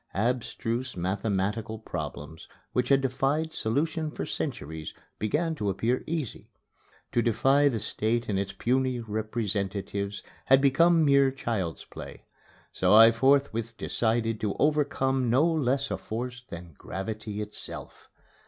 [0.15, 6.49] Abstruse mathematical problems which had defied solution for centuries began to appear easy.
[7.11, 12.25] To defy the State and its puny representatives had become mere child's play.
[12.71, 18.09] So I forthwith decided to overcome no less a force than gravity itself.